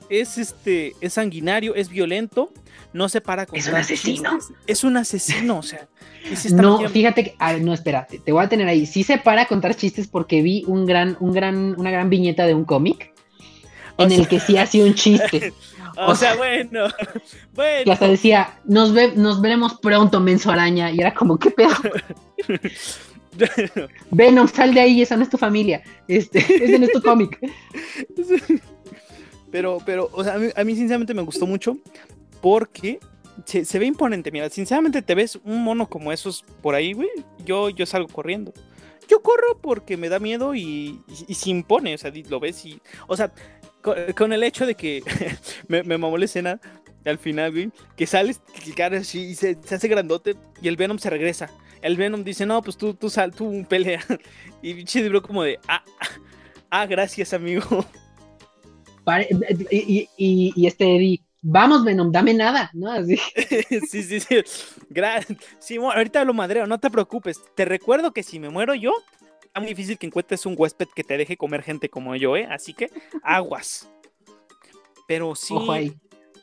[0.10, 2.52] es, este, es sanguinario, es violento,
[2.94, 3.58] no se para con...
[3.58, 4.40] Es un asesino.
[4.68, 5.88] Es un asesino, o sea...
[6.52, 8.86] no, fíjate que, no, espérate, te voy a tener ahí.
[8.86, 12.48] Sí se para a contar chistes porque vi un gran, un gran, una gran viñeta
[12.48, 13.14] de un cómic
[13.98, 15.54] en el que sí hacía un chiste.
[15.98, 16.88] O, sea, bueno,
[17.56, 17.84] bueno.
[17.86, 20.92] Y hasta decía, nos, ve, nos veremos pronto, menso araña.
[20.92, 21.72] Y era como, ¿qué pedo?
[24.12, 25.84] Venom, sal de ahí, esa no es tu familia.
[26.10, 27.40] Este, ese no es tu cómic.
[29.56, 31.78] Pero, pero, o sea, a mí, sinceramente me gustó mucho
[32.42, 33.00] porque
[33.46, 34.30] se, ve imponente.
[34.30, 37.08] Mira, sinceramente te ves un mono como esos por ahí, güey.
[37.46, 38.52] Yo, yo salgo corriendo.
[39.08, 42.82] Yo corro porque me da miedo y, y se impone, o sea, lo ves y...
[43.08, 43.32] O sea,
[43.82, 45.02] con, el hecho de que
[45.70, 46.60] me, me, mamó la escena
[47.06, 48.42] al final, güey, que sales,
[48.76, 51.50] cara así y se, hace grandote y el Venom se regresa.
[51.82, 54.04] El Venom dice, no, pues tú, tú sal, tú pelea.
[54.62, 55.82] Y pinche libro como de, ah,
[56.70, 57.86] ah, gracias, amigo.
[59.72, 62.92] Y, y, y, este Eddie, vamos, Venom, dame nada, ¿no?
[62.92, 63.18] Así.
[63.90, 64.38] sí, sí, sí.
[65.60, 67.42] sí, ahorita lo madreo, no te preocupes.
[67.56, 68.94] Te recuerdo que si me muero yo,
[69.60, 72.48] muy difícil que encuentres un huésped que te deje comer gente como yo, ¿eh?
[72.50, 72.92] Así que
[73.24, 73.90] aguas.
[75.08, 75.54] Pero sí.
[75.54, 75.94] Ojo ahí.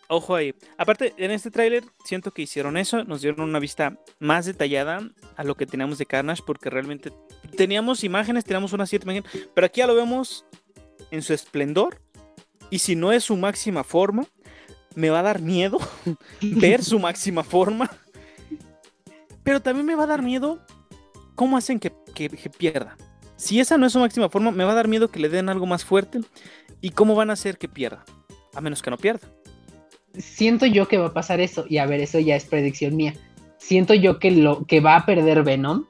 [0.09, 0.55] Ojo ahí.
[0.77, 5.01] Aparte, en este tráiler siento que hicieron eso, nos dieron una vista más detallada
[5.37, 7.13] a lo que teníamos de Carnage, porque realmente
[7.57, 10.45] teníamos imágenes, teníamos una cierta imagen, pero aquí ya lo vemos
[11.11, 12.01] en su esplendor.
[12.73, 14.25] Y si no es su máxima forma,
[14.95, 15.79] me va a dar miedo
[16.41, 17.91] ver su máxima forma.
[19.45, 20.59] Pero también me va a dar miedo
[21.35, 22.97] cómo hacen que que, pierda.
[23.37, 25.49] Si esa no es su máxima forma, me va a dar miedo que le den
[25.49, 26.21] algo más fuerte.
[26.81, 28.05] ¿Y cómo van a hacer que pierda?
[28.55, 29.29] A menos que no pierda.
[30.17, 31.65] Siento yo que va a pasar eso.
[31.69, 33.15] Y a ver, eso ya es predicción mía.
[33.59, 35.87] Siento yo que, lo, que va a perder Venom.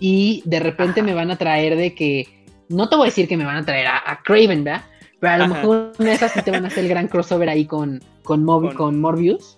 [0.00, 2.44] Y de repente me van a traer de que.
[2.68, 4.84] No te voy a decir que me van a traer a, Craven, ¿verdad?
[5.22, 7.64] Pero a lo mejor en esas sí te van a hacer el gran crossover ahí
[7.64, 9.56] con, con, con Morbius.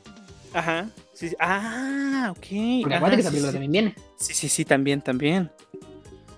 [0.52, 0.90] Ajá.
[1.14, 2.82] Sí, Ah, ok.
[2.82, 3.94] Porque acuérdate que esa película también viene.
[4.16, 5.50] Sí, sí, sí, también, también.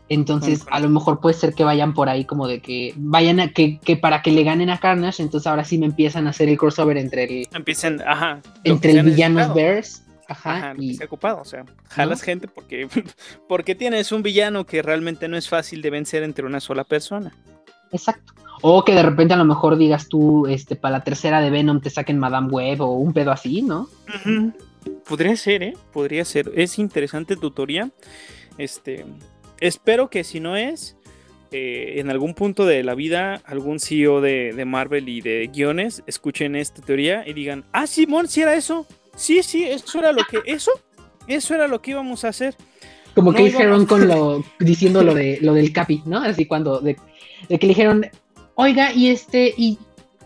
[0.09, 3.51] Entonces, a lo mejor puede ser que vayan por ahí como de que vayan a
[3.51, 6.49] que, que, para que le ganen a Carnage, entonces ahora sí me empiezan a hacer
[6.49, 11.45] el crossover entre el empiecen, ajá, entre el villano Bears, ajá, y se ocupado, o
[11.45, 12.87] sea, jalas gente porque
[13.49, 17.35] porque tienes un villano que realmente no es fácil de vencer entre una sola persona.
[17.92, 18.33] Exacto.
[18.62, 21.81] O que de repente a lo mejor digas tú, este, para la tercera de Venom
[21.81, 23.88] te saquen Madame Web o un pedo así, ¿no?
[25.09, 25.75] Podría ser, ¿eh?
[25.92, 26.51] Podría ser.
[26.55, 27.90] Es interesante tu teoría.
[28.59, 29.05] Este,
[29.61, 30.96] espero que si no es,
[31.53, 36.57] eh, en algún punto de la vida, algún CEO de, Marvel y de guiones escuchen
[36.57, 38.87] esta teoría y digan, ah, Simón, si era eso.
[39.16, 40.72] Sí, sí, eso era lo que, eso,
[41.27, 42.57] eso era lo que íbamos a hacer.
[43.17, 46.19] Como que dijeron con lo, diciendo lo de lo del Capi, ¿no?
[46.19, 46.97] Así cuando de,
[47.49, 48.07] de que le dijeron,
[48.55, 49.79] oiga, y este, y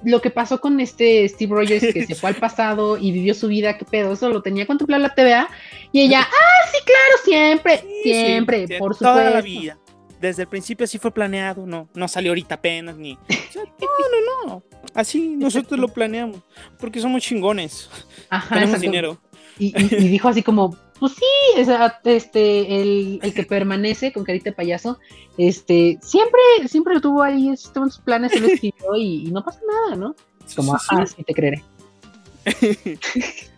[0.02, 3.46] lo que pasó con este Steve Rogers que se fue al pasado y vivió su
[3.46, 5.48] vida, qué pedo, eso lo tenía contemplado la TVA.
[5.92, 9.04] Y ella, ah, sí, claro, siempre, siempre, por supuesto.
[9.04, 9.78] Toda la vida.
[10.20, 13.14] Desde el principio así fue planeado, no, no salió ahorita apenas, ni.
[13.54, 14.62] no, no, no.
[14.94, 16.40] Así nosotros lo planeamos,
[16.78, 17.88] porque somos chingones.
[18.28, 19.18] Ajá, Tenemos dinero.
[19.58, 21.24] y, dijo así como, pues sí,
[22.04, 24.98] este, el, el, que permanece con carita de payaso,
[25.38, 29.60] este, siempre, siempre lo tuvo ahí, estuvo en sus planes, lo escribió y, no pasa
[29.66, 30.14] nada, ¿no?
[30.54, 31.64] Como, ah, sí, te creeré.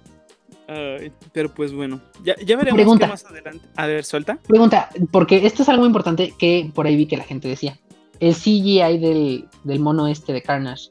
[1.32, 3.66] pero pues bueno, ya, ya veremos más adelante.
[3.76, 4.38] A ver, suelta.
[4.46, 7.78] Pregunta, porque esto es algo importante que por ahí vi que la gente decía.
[8.20, 10.88] ¿El CGI del, del mono este de Carnage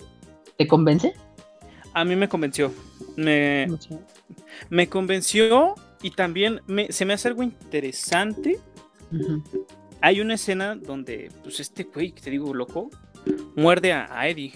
[0.58, 1.14] te convence?
[1.94, 2.74] A mí me convenció.
[3.16, 3.68] Me,
[4.70, 8.60] me convenció y también se me hace algo interesante.
[10.02, 12.90] Hay una escena donde, pues, este güey, que te digo, loco,
[13.56, 14.54] muerde a, Eddie.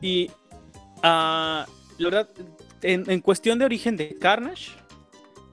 [0.00, 0.30] Y,
[0.98, 1.66] uh, la
[1.98, 2.28] verdad,
[2.82, 4.72] en, cuestión de origen de Carnage,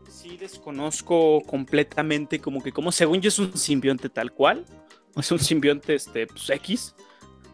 [0.10, 4.66] sí desconozco completamente como que, como según yo es un simbionte tal cual,
[5.16, 6.96] es un simbionte, este, pues, X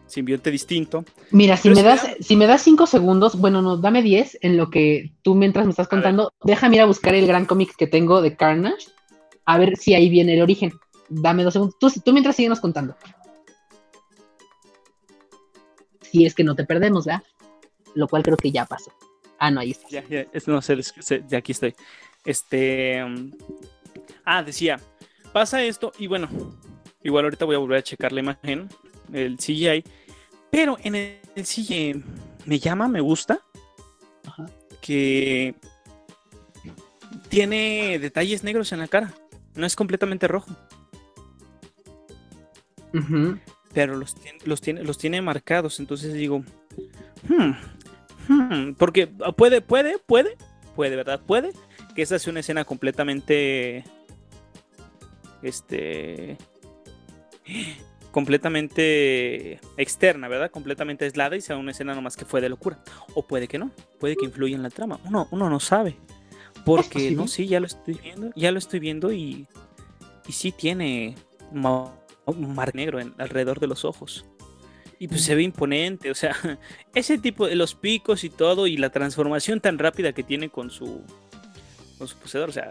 [0.08, 1.04] simbionte distinto.
[1.30, 4.70] Mira, si me, das, si me das cinco segundos, bueno, no, dame diez en lo
[4.70, 8.20] que tú mientras me estás contando, déjame ir a buscar el gran cómic que tengo
[8.20, 8.88] de Carnage,
[9.44, 10.72] a ver si ahí viene el origen.
[11.08, 11.78] Dame dos segundos.
[11.78, 12.96] Tú, tú mientras síguenos contando.
[16.02, 17.22] Si es que no te perdemos, ¿verdad?
[17.94, 18.92] Lo cual creo que ya pasó.
[19.38, 19.88] Ah, no, ahí está.
[19.88, 20.76] Ya, ya, no sé,
[21.28, 21.74] ya aquí estoy.
[22.24, 23.02] Este.
[23.02, 23.30] Um,
[24.24, 24.80] ah, decía,
[25.32, 26.28] pasa esto y bueno,
[27.02, 28.68] igual ahorita voy a volver a checar la imagen
[29.12, 29.84] el CGI,
[30.50, 32.02] Pero en el, sí
[32.46, 33.40] me llama, me gusta.
[34.80, 35.54] Que
[37.28, 39.12] tiene detalles negros en la cara.
[39.54, 40.50] No es completamente rojo.
[43.74, 45.78] Pero los tiene, los, tiene, los tiene marcados.
[45.80, 46.42] Entonces digo.
[47.28, 47.52] Hmm,
[48.28, 50.36] hmm", porque puede, puede, puede,
[50.74, 51.20] puede, ¿verdad?
[51.20, 51.52] Puede
[51.94, 53.84] que esa sea una escena completamente.
[55.42, 56.36] Este
[58.10, 60.50] completamente externa, ¿verdad?
[60.50, 62.78] Completamente aislada y sea una escena nomás que fue de locura.
[63.14, 65.00] O puede que no, puede que influya en la trama.
[65.04, 65.96] Uno, uno no sabe.
[66.64, 69.46] Porque, no, sí, ya lo estoy viendo, ya lo estoy viendo y,
[70.26, 71.14] y sí tiene
[71.50, 74.26] un mar negro alrededor de los ojos.
[74.98, 76.36] Y pues se ve imponente, o sea,
[76.94, 80.70] ese tipo de los picos y todo y la transformación tan rápida que tiene con
[80.70, 81.02] su,
[81.96, 82.70] con su poseedor, o sea,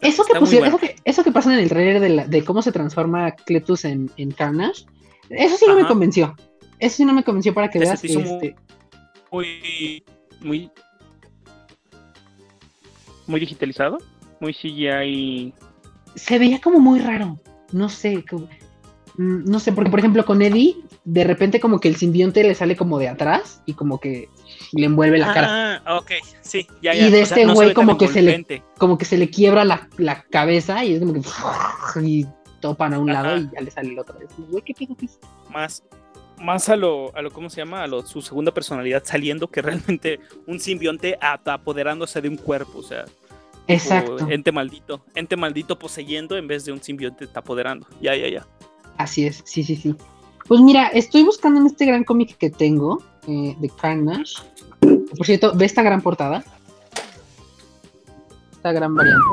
[0.00, 4.30] eso, que eso, que, pasa en el trailer de, cómo se transforma Cletus en, en
[4.30, 4.84] Carnage,
[5.28, 6.34] eso sí no me convenció.
[6.78, 8.56] Eso sí no me convenció para que veas que este...
[9.30, 10.02] muy,
[10.40, 10.70] muy,
[13.26, 13.98] muy digitalizado,
[14.40, 15.54] muy CGI.
[16.14, 17.38] Se veía como muy raro.
[17.72, 18.24] No sé,
[19.16, 22.54] mm, no sé, porque por ejemplo con Eddie, de repente como que el simbionte le
[22.54, 24.28] sale como de atrás y como que
[24.72, 25.82] le envuelve la cara.
[25.84, 27.08] Ah, ok, sí, ya, ya.
[27.08, 29.88] Y de este güey como que se le como que se le quiebra la,
[30.30, 31.20] cabeza y es como que
[32.02, 32.26] y
[32.60, 34.16] topan a un lado y ya le sale el otro.
[34.48, 35.18] Güey, ¿qué pedo que es?
[35.50, 35.82] Más
[36.40, 37.82] más a lo, a lo, ¿cómo se llama?
[37.82, 42.82] A lo, su segunda personalidad saliendo que realmente un simbionte apoderándose de un cuerpo, o
[42.82, 43.04] sea.
[43.66, 44.26] Exacto.
[44.28, 47.86] Ente maldito, ente maldito poseyendo en vez de un simbionte apoderando.
[48.00, 48.46] Ya, ya, ya.
[48.96, 49.94] Así es, sí, sí, sí.
[50.48, 53.00] Pues mira, estoy buscando en este gran cómic que tengo
[53.30, 54.34] eh, de Carnage.
[54.80, 56.44] Por cierto, ve esta gran portada.
[58.52, 59.26] Esta gran variante.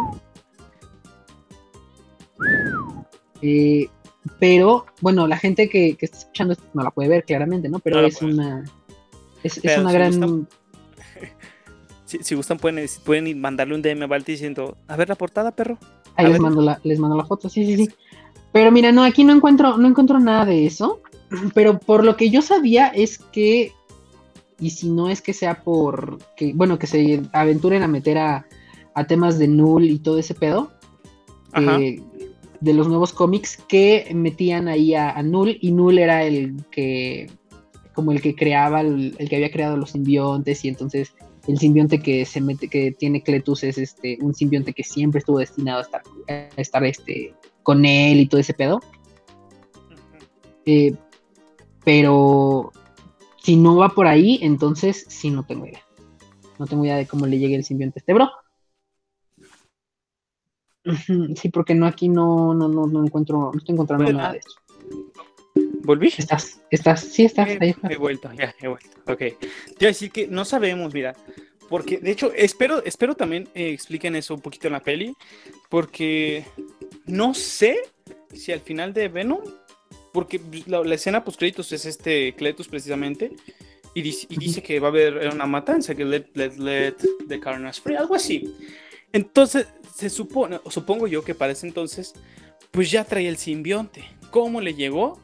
[3.41, 3.89] Eh,
[4.39, 7.79] pero, bueno, la gente que, está escuchando no la puede ver claramente, ¿no?
[7.79, 8.65] Pero es una.
[9.43, 10.47] Es, una gran.
[12.05, 15.77] si, gustan, pueden, pueden mandarle un DM a Balti diciendo: A ver la portada, perro.
[16.15, 17.93] Ahí les mando, la, les mando la foto, sí, sí, sí.
[18.51, 21.01] Pero mira, no, aquí no encuentro, no encuentro nada de eso.
[21.53, 23.73] Pero por lo que yo sabía es que,
[24.59, 28.45] y si no es que sea por que, bueno, que se aventuren a meter a,
[29.07, 30.71] temas de Null y todo ese pedo,
[31.53, 32.01] eh,
[32.59, 37.29] de los nuevos cómics que metían ahí a, Null y Null era el que,
[37.93, 41.13] como el que creaba, el, que había creado los simbiontes y entonces
[41.47, 45.37] el simbionte que se mete, que tiene Cletus es este, un simbionte que siempre estuvo
[45.37, 48.81] destinado a estar, a estar este, con él y todo ese pedo.
[50.65, 50.93] Eh,
[51.85, 52.73] pero
[53.47, 55.81] si no va por ahí, entonces sí no tengo idea.
[56.59, 58.29] No tengo idea de cómo le llegue el simbionte a este bro.
[61.33, 64.59] Sí, porque no aquí no, no, no, no encuentro, no estoy encontrando nada de eso.
[65.85, 66.13] ¿Volví?
[66.17, 68.89] Estás, estás, sí estás, ahí He vuelto, ya, he vuelto.
[69.09, 69.21] Ok.
[69.79, 71.15] A decir que no sabemos, mira.
[71.69, 75.15] Porque, de hecho, espero, espero también eh, expliquen eso un poquito en la peli.
[75.69, 76.43] Porque
[77.05, 77.77] no sé
[78.33, 79.39] si al final de Venom
[80.17, 83.35] porque la, escena post créditos es este Cletus precisamente
[83.93, 86.95] y dice, que va a haber una matanza, que let, let, let
[87.27, 88.51] the carnage free, algo así.
[89.13, 92.15] Entonces, se supone, o supongo yo que para ese entonces,
[92.71, 94.05] pues ya traía el simbionte.
[94.31, 95.21] ¿Cómo le llegó?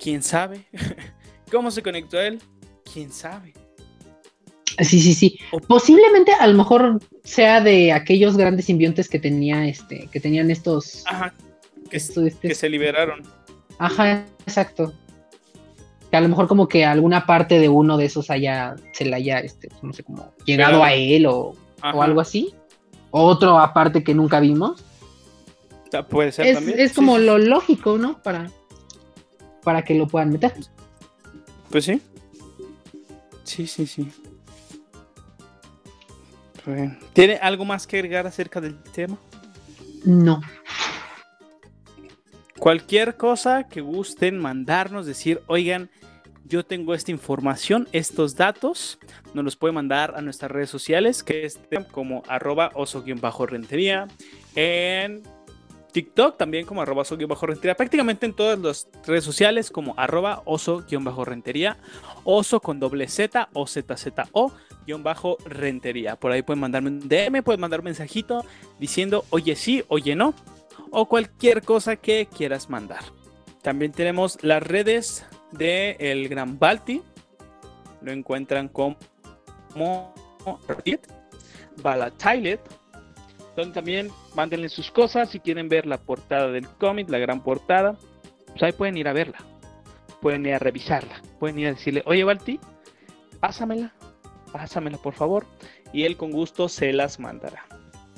[0.00, 0.64] ¿Quién sabe?
[1.52, 2.42] ¿Cómo se conectó a él?
[2.92, 3.54] ¿Quién sabe?
[4.80, 5.38] Sí, sí, sí.
[5.68, 11.04] Posiblemente a lo mejor sea de aquellos grandes simbiontes que tenía este, que tenían estos.
[11.06, 11.32] Ajá.
[11.88, 12.00] Que,
[12.40, 13.22] que se liberaron.
[13.82, 14.92] Ajá, exacto.
[16.10, 19.16] Que a lo mejor como que alguna parte de uno de esos haya, se le
[19.16, 22.54] haya, este, no sé, como llegado a él o, algo así.
[23.10, 24.84] Otro aparte que nunca vimos.
[26.08, 26.78] Puede ser es, también.
[26.78, 28.22] Es como lo lógico, ¿no?
[28.22, 28.50] Para,
[29.64, 30.54] para que lo puedan meter.
[31.68, 32.00] Pues sí.
[33.42, 34.08] Sí, sí, sí.
[37.12, 39.18] ¿Tiene algo más que agregar acerca del tema?
[40.04, 40.40] No.
[42.62, 45.90] Cualquier cosa que gusten mandarnos, decir, oigan,
[46.44, 49.00] yo tengo esta información, estos datos,
[49.34, 51.58] nos los pueden mandar a nuestras redes sociales, que es
[51.90, 54.06] como arroba oso-rentería,
[54.54, 55.24] en
[55.90, 61.78] TikTok también como arroba oso-rentería, prácticamente en todas las redes sociales como arroba oso-rentería,
[62.22, 64.52] oso con doble Z o ZZO
[65.02, 66.14] bajo rentería.
[66.14, 68.44] Por ahí pueden mandarme un DM, pueden mandar un mensajito
[68.78, 70.32] diciendo oye sí, oye no
[70.92, 73.02] o cualquier cosa que quieras mandar.
[73.62, 77.02] También tenemos las redes de El Gran Balti.
[78.02, 78.96] Lo encuentran como
[81.82, 82.60] Balatailet.
[83.56, 87.96] Donde también mándenle sus cosas si quieren ver la portada del cómic, la gran portada.
[88.46, 89.38] Pues ahí pueden ir a verla.
[90.20, 91.20] Pueden ir a revisarla.
[91.38, 92.60] pueden ir a decirle, oye Balti,
[93.40, 93.92] pásamela,
[94.52, 95.46] pásamela por favor,
[95.92, 97.66] y él con gusto se las mandará.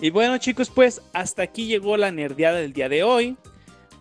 [0.05, 3.39] Y bueno chicos, pues hasta aquí llegó la nerdeada del día de hoy,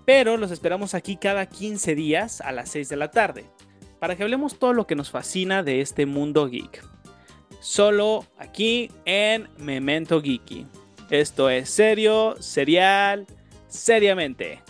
[0.04, 3.46] pero los esperamos aquí cada 15 días a las 6 de la tarde,
[4.02, 6.84] para que hablemos todo lo que nos fascina de este mundo geek.
[7.62, 10.68] Solo aquí en Memento Geeky.
[11.10, 13.26] Esto es serio, serial,
[13.70, 14.62] seriamente.